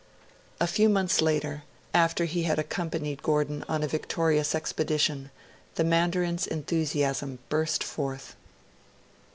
A 0.59 0.65
few 0.65 0.89
months 0.89 1.21
later, 1.21 1.61
after 1.93 2.25
he 2.25 2.41
had 2.41 2.57
accompanied 2.57 3.21
Gordon 3.21 3.63
on 3.69 3.83
a 3.83 3.87
victorious 3.87 4.55
expedition, 4.55 5.29
the 5.75 5.83
Mandarin's 5.83 6.47
enthusiasm 6.47 7.37
burst 7.49 7.83
forth. 7.83 8.35